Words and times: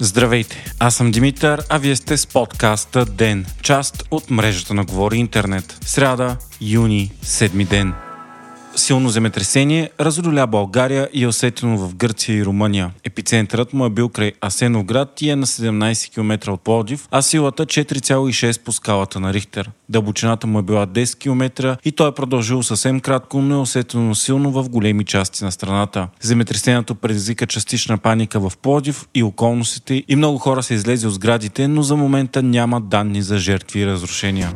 Здравейте, 0.00 0.64
аз 0.78 0.94
съм 0.94 1.10
Димитър, 1.10 1.62
а 1.68 1.78
вие 1.78 1.96
сте 1.96 2.16
с 2.16 2.26
подкаста 2.26 3.04
ДЕН, 3.04 3.46
част 3.62 4.04
от 4.10 4.30
мрежата 4.30 4.74
на 4.74 4.84
Говори 4.84 5.16
Интернет. 5.16 5.78
Сряда, 5.84 6.36
юни, 6.60 7.12
седми 7.22 7.64
ден– 7.64 7.94
Силно 8.78 9.08
земетресение 9.08 9.90
разруля 10.00 10.46
България 10.46 11.08
и 11.12 11.24
е 11.24 11.28
усетено 11.28 11.78
в 11.78 11.94
Гърция 11.94 12.36
и 12.36 12.44
Румъния. 12.44 12.90
Епицентърът 13.04 13.72
му 13.72 13.86
е 13.86 13.90
бил 13.90 14.08
край 14.08 14.32
Асеновград 14.40 15.22
и 15.22 15.30
е 15.30 15.36
на 15.36 15.46
17 15.46 16.12
км 16.12 16.52
от 16.52 16.60
Плодив, 16.60 17.08
а 17.10 17.22
силата 17.22 17.66
4,6 17.66 18.60
по 18.62 18.72
скалата 18.72 19.20
на 19.20 19.32
Рихтер. 19.32 19.70
Дълбочината 19.88 20.46
му 20.46 20.58
е 20.58 20.62
била 20.62 20.86
10 20.86 21.18
км 21.18 21.76
и 21.84 21.92
той 21.92 22.08
е 22.08 22.12
продължил 22.12 22.62
съвсем 22.62 23.00
кратко, 23.00 23.42
но 23.42 23.54
е 23.54 23.58
усетено 23.58 24.14
силно 24.14 24.50
в 24.50 24.68
големи 24.68 25.04
части 25.04 25.44
на 25.44 25.52
страната. 25.52 26.08
Земетресението 26.20 26.94
предизвика 26.94 27.46
частична 27.46 27.98
паника 27.98 28.40
в 28.40 28.52
Плодив 28.62 29.06
и 29.14 29.22
околностите 29.22 30.04
и 30.08 30.16
много 30.16 30.38
хора 30.38 30.62
са 30.62 30.74
излезли 30.74 31.06
от 31.06 31.14
сградите, 31.14 31.68
но 31.68 31.82
за 31.82 31.96
момента 31.96 32.42
няма 32.42 32.80
данни 32.80 33.22
за 33.22 33.38
жертви 33.38 33.80
и 33.80 33.86
разрушения. 33.86 34.52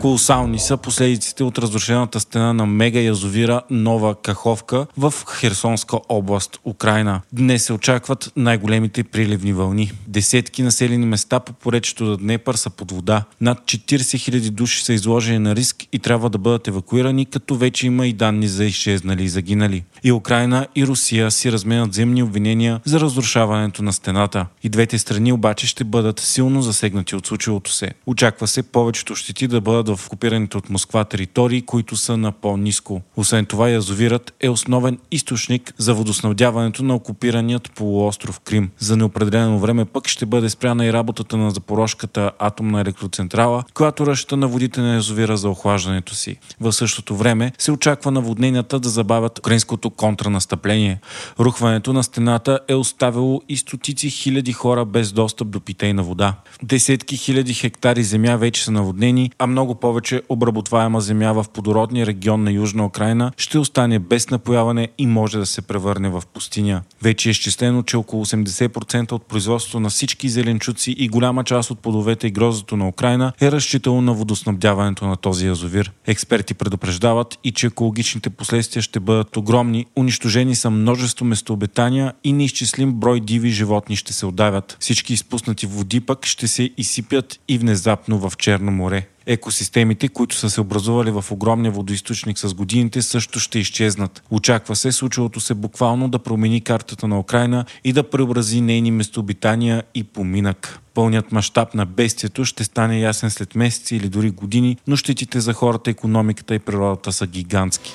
Колосални 0.00 0.58
са 0.58 0.76
последиците 0.76 1.44
от 1.44 1.58
разрушената 1.58 2.20
стена 2.20 2.52
на 2.52 2.66
мега 2.66 3.00
язовира 3.00 3.62
Нова 3.70 4.14
Каховка 4.14 4.86
в 4.98 5.14
Херсонска 5.40 5.98
област, 6.08 6.60
Украина. 6.64 7.20
Днес 7.32 7.64
се 7.64 7.72
очакват 7.72 8.32
най-големите 8.36 9.04
приливни 9.04 9.52
вълни. 9.52 9.92
Десетки 10.06 10.62
населени 10.62 11.06
места 11.06 11.40
по 11.40 11.52
поречето 11.52 12.04
на 12.04 12.16
Днепър 12.16 12.54
са 12.54 12.70
под 12.70 12.92
вода. 12.92 13.24
Над 13.40 13.58
40 13.58 13.86
000 13.86 14.50
души 14.50 14.84
са 14.84 14.92
изложени 14.92 15.38
на 15.38 15.56
риск 15.56 15.76
и 15.92 15.98
трябва 15.98 16.30
да 16.30 16.38
бъдат 16.38 16.68
евакуирани, 16.68 17.26
като 17.26 17.56
вече 17.56 17.86
има 17.86 18.06
и 18.06 18.12
данни 18.12 18.48
за 18.48 18.64
изчезнали 18.64 19.24
и 19.24 19.28
загинали. 19.28 19.84
И 20.04 20.12
Украина 20.12 20.66
и 20.76 20.86
Русия 20.86 21.30
си 21.30 21.52
разменят 21.52 21.94
земни 21.94 22.22
обвинения 22.22 22.80
за 22.84 23.00
разрушаването 23.00 23.82
на 23.82 23.92
стената. 23.92 24.46
И 24.62 24.68
двете 24.68 24.98
страни 24.98 25.32
обаче 25.32 25.66
ще 25.66 25.84
бъдат 25.84 26.20
силно 26.20 26.62
засегнати 26.62 27.16
от 27.16 27.26
случилото 27.26 27.72
се. 27.72 27.90
Очаква 28.06 28.46
се 28.46 28.62
повечето 28.62 29.14
щити 29.14 29.46
да 29.46 29.60
бъдат 29.60 29.89
в 29.96 30.06
окупираните 30.06 30.58
от 30.58 30.70
Москва 30.70 31.04
територии, 31.04 31.62
които 31.62 31.96
са 31.96 32.16
на 32.16 32.32
по-низко. 32.32 33.02
Освен 33.16 33.46
това, 33.46 33.68
язовирът 33.68 34.34
е 34.40 34.48
основен 34.48 34.98
източник 35.10 35.74
за 35.78 35.94
водоснабдяването 35.94 36.82
на 36.84 36.94
окупираният 36.94 37.72
полуостров 37.72 38.40
Крим. 38.40 38.70
За 38.78 38.96
неопределено 38.96 39.58
време 39.58 39.84
пък 39.84 40.08
ще 40.08 40.26
бъде 40.26 40.50
спряна 40.50 40.86
и 40.86 40.92
работата 40.92 41.36
на 41.36 41.50
Запорожката 41.50 42.30
атомна 42.38 42.80
електроцентрала, 42.80 43.64
която 43.74 44.06
ръща 44.06 44.36
на 44.36 44.48
водите 44.48 44.80
на 44.80 44.94
язовира 44.94 45.36
за 45.36 45.50
охлаждането 45.50 46.14
си. 46.14 46.36
В 46.60 46.72
същото 46.72 47.16
време 47.16 47.52
се 47.58 47.72
очаква 47.72 48.10
наводненията 48.10 48.80
да 48.80 48.88
забавят 48.88 49.38
украинското 49.38 49.90
контранастъпление. 49.90 51.00
Рухването 51.40 51.92
на 51.92 52.04
стената 52.04 52.60
е 52.68 52.74
оставило 52.74 53.40
и 53.48 53.56
стотици 53.56 54.10
хиляди 54.10 54.52
хора 54.52 54.84
без 54.84 55.12
достъп 55.12 55.48
до 55.48 55.60
питейна 55.60 56.02
вода. 56.02 56.34
Десетки 56.62 57.16
хиляди 57.16 57.54
хектари 57.54 58.02
земя 58.02 58.36
вече 58.36 58.64
са 58.64 58.70
наводнени, 58.70 59.30
а 59.38 59.46
много 59.46 59.74
повече 59.80 60.22
обработваема 60.28 61.00
земя 61.00 61.32
в 61.32 61.46
плодородния 61.54 62.06
регион 62.06 62.44
на 62.44 62.52
Южна 62.52 62.86
Украина 62.86 63.32
ще 63.36 63.58
остане 63.58 63.98
без 63.98 64.30
напояване 64.30 64.88
и 64.98 65.06
може 65.06 65.38
да 65.38 65.46
се 65.46 65.62
превърне 65.62 66.08
в 66.08 66.22
пустиня. 66.34 66.82
Вече 67.02 67.28
е 67.28 67.30
изчислено, 67.30 67.82
че 67.82 67.96
около 67.96 68.24
80% 68.24 69.12
от 69.12 69.26
производството 69.26 69.80
на 69.80 69.88
всички 69.88 70.28
зеленчуци 70.28 70.94
и 70.98 71.08
голяма 71.08 71.44
част 71.44 71.70
от 71.70 71.78
плодовете 71.78 72.26
и 72.26 72.30
грозото 72.30 72.76
на 72.76 72.88
Украина 72.88 73.32
е 73.40 73.52
разчитало 73.52 74.00
на 74.00 74.12
водоснабдяването 74.12 75.06
на 75.06 75.16
този 75.16 75.46
язовир. 75.46 75.92
Експерти 76.06 76.54
предупреждават 76.54 77.38
и 77.44 77.52
че 77.52 77.66
екологичните 77.66 78.30
последствия 78.30 78.82
ще 78.82 79.00
бъдат 79.00 79.36
огромни, 79.36 79.86
унищожени 79.96 80.56
са 80.56 80.70
множество 80.70 81.24
местообитания 81.24 82.12
и 82.24 82.32
неизчислим 82.32 82.92
брой 82.92 83.20
диви 83.20 83.50
животни 83.50 83.96
ще 83.96 84.12
се 84.12 84.26
отдавят. 84.26 84.76
Всички 84.80 85.12
изпуснати 85.12 85.66
води 85.66 86.00
пък 86.00 86.26
ще 86.26 86.48
се 86.48 86.70
изсипят 86.76 87.40
и 87.48 87.58
внезапно 87.58 88.18
в 88.18 88.32
Черно 88.36 88.70
море 88.70 89.06
екосистемите, 89.32 90.08
които 90.08 90.36
са 90.36 90.50
се 90.50 90.60
образували 90.60 91.10
в 91.10 91.24
огромния 91.30 91.72
водоисточник 91.72 92.38
с 92.38 92.54
годините, 92.54 93.02
също 93.02 93.40
ще 93.40 93.58
изчезнат. 93.58 94.22
Очаква 94.30 94.76
се 94.76 94.92
случилото 94.92 95.40
се 95.40 95.54
буквално 95.54 96.08
да 96.08 96.18
промени 96.18 96.60
картата 96.60 97.08
на 97.08 97.18
Украина 97.20 97.64
и 97.84 97.92
да 97.92 98.10
преобрази 98.10 98.60
нейни 98.60 98.90
местообитания 98.90 99.82
и 99.94 100.04
поминък. 100.04 100.78
Пълният 100.94 101.32
мащаб 101.32 101.74
на 101.74 101.86
бестието 101.86 102.44
ще 102.44 102.64
стане 102.64 103.00
ясен 103.00 103.30
след 103.30 103.54
месеци 103.54 103.96
или 103.96 104.08
дори 104.08 104.30
години, 104.30 104.76
но 104.86 104.96
щетите 104.96 105.40
за 105.40 105.52
хората, 105.52 105.90
економиката 105.90 106.54
и 106.54 106.58
природата 106.58 107.12
са 107.12 107.26
гигантски. 107.26 107.94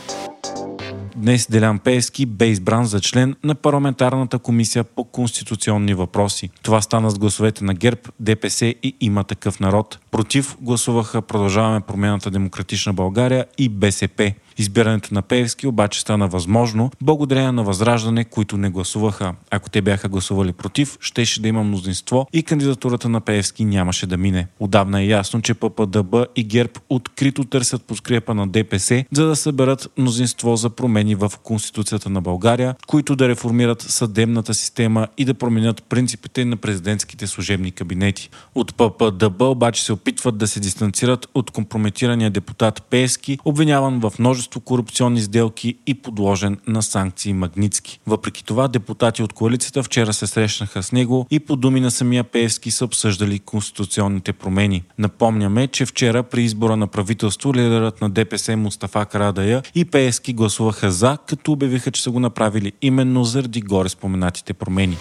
Днес 1.15 1.47
Делян 1.51 1.79
Пески 1.79 2.25
бе 2.25 2.47
избран 2.47 2.85
за 2.85 3.01
член 3.01 3.35
на 3.43 3.55
парламентарната 3.55 4.39
комисия 4.39 4.83
по 4.83 5.03
конституционни 5.03 5.93
въпроси. 5.93 6.49
Това 6.63 6.81
стана 6.81 7.09
с 7.09 7.19
гласовете 7.19 7.63
на 7.63 7.73
ГЕРБ, 7.73 8.01
ДПС 8.19 8.65
и 8.65 8.95
има 9.01 9.23
такъв 9.23 9.59
народ. 9.59 9.99
Против 10.11 10.57
гласуваха 10.61 11.21
Продължаваме 11.21 11.81
промяната 11.81 12.31
Демократична 12.31 12.93
България 12.93 13.45
и 13.57 13.69
БСП. 13.69 14.33
Избирането 14.57 15.13
на 15.13 15.21
Певски 15.21 15.67
обаче 15.67 16.01
стана 16.01 16.27
възможно 16.27 16.91
благодарение 17.01 17.51
на 17.51 17.63
Възраждане, 17.63 18.25
които 18.25 18.57
не 18.57 18.69
гласуваха. 18.69 19.33
Ако 19.51 19.69
те 19.69 19.81
бяха 19.81 20.09
гласували 20.09 20.53
против, 20.53 20.97
щеше 20.99 21.41
да 21.41 21.47
има 21.47 21.63
мнозинство 21.63 22.27
и 22.33 22.43
кандидатурата 22.43 23.09
на 23.09 23.21
Певски 23.21 23.65
нямаше 23.65 24.07
да 24.07 24.17
мине. 24.17 24.47
Отдавна 24.59 25.01
е 25.01 25.05
ясно, 25.05 25.41
че 25.41 25.53
ППДБ 25.53 26.15
и 26.35 26.43
ГЕРБ 26.43 26.71
открито 26.89 27.43
търсят 27.43 27.83
подкрепа 27.83 28.33
на 28.33 28.47
ДПС, 28.47 29.05
за 29.11 29.25
да 29.25 29.35
съберат 29.35 29.87
мнозинство 29.97 30.55
за 30.55 30.69
промени 30.69 31.15
в 31.15 31.31
Конституцията 31.43 32.09
на 32.09 32.21
България, 32.21 32.75
които 32.87 33.15
да 33.15 33.29
реформират 33.29 33.81
съдебната 33.81 34.53
система 34.53 35.07
и 35.17 35.25
да 35.25 35.33
променят 35.33 35.83
принципите 35.83 36.45
на 36.45 36.57
президентските 36.57 37.27
служебни 37.27 37.71
кабинети. 37.71 38.29
От 38.55 38.75
ППДБ 38.75 39.41
обаче 39.41 39.83
се 39.83 39.93
опитват 39.93 40.37
да 40.37 40.47
се 40.47 40.59
дистанцират 40.59 41.27
от 41.33 41.51
компрометирания 41.51 42.29
депутат 42.29 42.83
Пески, 42.89 43.39
обвиняван 43.45 43.99
в 43.99 44.13
множество 44.19 44.44
множество 44.45 44.59
корупционни 44.59 45.21
сделки 45.21 45.75
и 45.87 45.93
подложен 45.93 46.57
на 46.67 46.81
санкции 46.81 47.33
Магницки. 47.33 47.99
Въпреки 48.07 48.45
това, 48.45 48.67
депутати 48.67 49.23
от 49.23 49.33
коалицията 49.33 49.83
вчера 49.83 50.13
се 50.13 50.27
срещнаха 50.27 50.83
с 50.83 50.91
него 50.91 51.27
и 51.31 51.39
по 51.39 51.55
думи 51.55 51.79
на 51.79 51.91
самия 51.91 52.23
Пеевски 52.23 52.71
са 52.71 52.85
обсъждали 52.85 53.39
конституционните 53.39 54.33
промени. 54.33 54.83
Напомняме, 54.97 55.67
че 55.67 55.85
вчера 55.85 56.23
при 56.23 56.43
избора 56.43 56.77
на 56.77 56.87
правителство 56.87 57.53
лидерът 57.53 58.01
на 58.01 58.09
ДПС 58.09 58.57
Мустафа 58.57 59.05
Карадая 59.05 59.61
и 59.75 59.85
Пеевски 59.85 60.33
гласуваха 60.33 60.91
за, 60.91 61.17
като 61.27 61.51
обявиха, 61.51 61.91
че 61.91 62.03
са 62.03 62.11
го 62.11 62.19
направили 62.19 62.71
именно 62.81 63.23
заради 63.23 63.61
горе 63.61 63.89
споменатите 63.89 64.53
промени. 64.53 64.97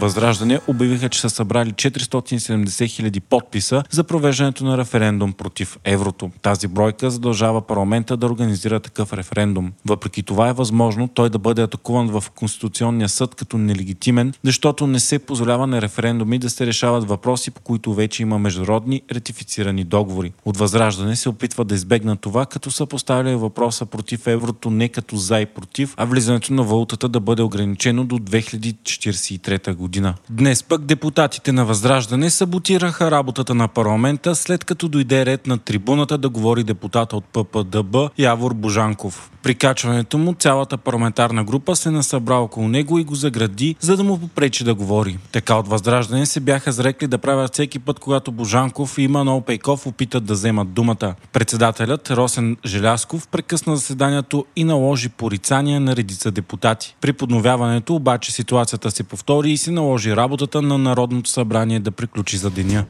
Възраждане 0.00 0.60
обявиха, 0.66 1.08
че 1.08 1.20
са 1.20 1.30
събрали 1.30 1.72
470 1.72 2.86
хиляди 2.86 3.20
подписа 3.20 3.82
за 3.90 4.04
провеждането 4.04 4.64
на 4.64 4.78
референдум 4.78 5.32
против 5.32 5.78
еврото. 5.84 6.30
Тази 6.42 6.68
бройка 6.68 7.10
задължава 7.10 7.66
парламента 7.66 8.16
да 8.16 8.26
организира 8.26 8.80
такъв 8.80 9.12
референдум. 9.12 9.72
Въпреки 9.86 10.22
това 10.22 10.48
е 10.48 10.52
възможно 10.52 11.08
той 11.08 11.30
да 11.30 11.38
бъде 11.38 11.62
атакуван 11.62 12.08
в 12.08 12.24
Конституционния 12.30 13.08
съд 13.08 13.34
като 13.34 13.58
нелегитимен, 13.58 14.32
защото 14.42 14.86
не 14.86 15.00
се 15.00 15.18
позволява 15.18 15.66
на 15.66 15.82
референдуми 15.82 16.38
да 16.38 16.50
се 16.50 16.66
решават 16.66 17.08
въпроси, 17.08 17.50
по 17.50 17.60
които 17.60 17.94
вече 17.94 18.22
има 18.22 18.38
международни 18.38 19.02
ратифицирани 19.12 19.84
договори. 19.84 20.32
От 20.44 20.56
Възраждане 20.56 21.16
се 21.16 21.28
опитва 21.28 21.64
да 21.64 21.74
избегнат 21.74 22.20
това, 22.20 22.46
като 22.46 22.70
са 22.70 22.86
поставили 22.86 23.34
въпроса 23.34 23.86
против 23.86 24.26
еврото 24.26 24.70
не 24.70 24.88
като 24.88 25.16
за 25.16 25.40
и 25.40 25.46
против, 25.46 25.94
а 25.96 26.04
влизането 26.04 26.52
на 26.52 26.62
валутата 26.62 27.08
да 27.08 27.20
бъде 27.20 27.42
ограничено 27.42 28.04
до 28.04 28.18
2043 28.18 29.74
година 29.74 29.85
година. 29.86 30.14
Днес 30.30 30.62
пък 30.62 30.84
депутатите 30.84 31.52
на 31.52 31.64
Възраждане 31.64 32.30
саботираха 32.30 33.10
работата 33.10 33.54
на 33.54 33.68
парламента, 33.68 34.34
след 34.34 34.64
като 34.64 34.88
дойде 34.88 35.26
ред 35.26 35.46
на 35.46 35.58
трибуната 35.58 36.18
да 36.18 36.28
говори 36.28 36.64
депутата 36.64 37.16
от 37.16 37.24
ППДБ 37.24 37.96
Явор 38.18 38.54
Божанков. 38.54 39.30
При 39.42 39.54
качването 39.54 40.18
му 40.18 40.34
цялата 40.34 40.76
парламентарна 40.76 41.44
група 41.44 41.76
се 41.76 41.90
насъбра 41.90 42.34
около 42.34 42.68
него 42.68 42.98
и 42.98 43.04
го 43.04 43.14
загради, 43.14 43.76
за 43.80 43.96
да 43.96 44.04
му 44.04 44.18
попречи 44.18 44.64
да 44.64 44.74
говори. 44.74 45.18
Така 45.32 45.54
от 45.54 45.68
Възраждане 45.68 46.26
се 46.26 46.40
бяха 46.40 46.72
зрекли 46.72 47.06
да 47.06 47.18
правят 47.18 47.52
всеки 47.52 47.78
път, 47.78 47.98
когато 47.98 48.32
Божанков 48.32 48.98
и 48.98 49.08
Манол 49.08 49.40
Пейков 49.40 49.86
опитат 49.86 50.24
да 50.24 50.32
вземат 50.32 50.72
думата. 50.72 51.14
Председателят 51.32 52.10
Росен 52.10 52.56
Желясков 52.64 53.28
прекъсна 53.28 53.76
заседанието 53.76 54.44
и 54.56 54.64
наложи 54.64 55.08
порицания 55.08 55.80
на 55.80 55.96
редица 55.96 56.30
депутати. 56.30 56.96
При 57.00 57.12
подновяването 57.12 57.94
обаче 57.94 58.32
ситуацията 58.32 58.90
се 58.90 59.02
повтори 59.02 59.50
и 59.50 59.56
се 59.56 59.70
наложи 59.76 60.16
работата 60.16 60.62
на 60.62 60.78
Народното 60.78 61.30
събрание 61.30 61.80
да 61.80 61.90
приключи 61.90 62.36
за 62.36 62.50
деня. 62.50 62.84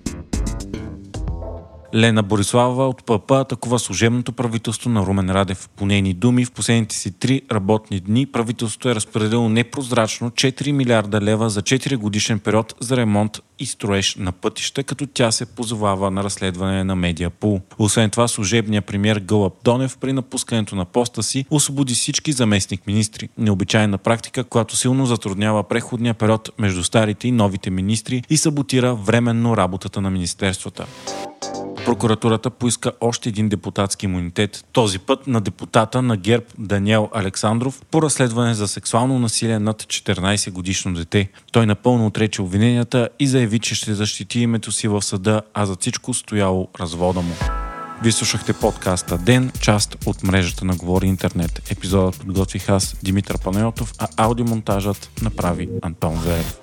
Лена 1.97 2.23
Борислава 2.23 2.89
от 2.89 3.05
ПП 3.05 3.31
атакува 3.31 3.79
служебното 3.79 4.33
правителство 4.33 4.91
на 4.91 5.07
Румен 5.07 5.31
Радев. 5.31 5.69
По 5.77 5.87
нейни 5.87 6.15
думи, 6.15 6.45
в 6.45 6.53
последните 6.53 6.97
си 6.97 7.11
три 7.11 7.43
работни 7.53 8.01
дни 8.01 8.27
правителството 8.27 8.89
е 8.89 8.95
разпределило 8.95 9.49
непрозрачно 9.49 10.31
4 10.31 10.73
милиарда 10.73 11.21
лева 11.21 11.51
за 11.51 11.63
4 11.63 11.97
годишен 11.97 12.39
период 12.39 12.75
за 12.81 12.97
ремонт 12.97 13.41
и 13.59 13.67
строеж 13.67 14.17
на 14.17 14.33
пътища, 14.33 14.83
като 14.83 15.07
тя 15.07 15.33
се 15.33 15.47
позовава 15.47 16.11
на 16.11 16.25
разследване 16.25 16.85
на 16.85 16.97
Медиапул. 16.97 17.61
Освен 17.79 18.11
това, 18.11 18.29
служебният 18.29 18.85
премьер 18.85 19.17
Гълъб 19.17 19.55
Донев 19.65 19.99
при 19.99 20.13
напускането 20.13 20.77
на 20.77 20.85
поста 20.85 21.23
си 21.23 21.45
освободи 21.51 21.95
всички 21.95 22.33
заместник 22.33 22.87
министри. 22.87 23.29
Необичайна 23.39 23.99
практика, 23.99 24.45
която 24.45 24.77
силно 24.77 25.07
затруднява 25.07 25.63
преходния 25.63 26.15
период 26.15 26.51
между 26.59 26.85
старите 26.85 27.29
и 27.29 27.33
новите 27.33 27.71
министри 27.71 28.23
и 28.31 28.37
саботира 28.37 28.95
временно 28.95 29.57
работата 29.57 30.01
на 30.01 30.11
министерствата. 30.11 30.87
Прокуратурата 31.87 32.51
поиска 32.51 32.93
още 33.01 33.29
един 33.29 33.49
депутатски 33.49 34.07
имунитет, 34.07 34.65
този 34.73 34.99
път 34.99 35.27
на 35.27 35.41
депутата 35.41 36.03
на 36.03 36.17
ГЕРБ 36.17 36.45
Даниел 36.59 37.09
Александров 37.15 37.83
по 37.91 38.03
разследване 38.03 38.55
за 38.55 38.69
сексуално 38.69 39.19
насилие 39.19 39.59
над 39.59 39.83
14 39.83 40.51
годишно 40.51 40.95
дете. 40.95 41.29
Той 41.53 41.67
напълно 41.67 42.07
отрече 42.07 42.43
обвиненията 42.43 43.09
и 43.19 43.27
заяви, 43.27 43.59
че 43.59 43.75
ще 43.75 43.95
защити 43.95 44.41
името 44.41 44.73
си 44.73 44.89
в 44.89 45.03
съда, 45.03 45.43
а 45.55 45.67
за 45.67 45.77
всичко 45.81 46.15
стояло 46.15 46.69
развода 46.81 47.21
му. 47.21 47.33
Вие 48.03 48.13
слушахте 48.13 48.53
подкаста 48.53 49.19
Ден, 49.19 49.53
част 49.61 49.97
от 50.07 50.23
мрежата 50.23 50.65
на 50.65 50.77
Говори 50.77 51.07
Интернет. 51.07 51.63
Епизодът 51.71 52.19
подготвих 52.21 52.69
аз, 52.69 52.97
Димитър 53.03 53.39
Панайотов, 53.39 53.93
а 53.99 54.09
аудиомонтажът 54.17 55.11
направи 55.23 55.69
Антон 55.83 56.21
Заев. 56.25 56.61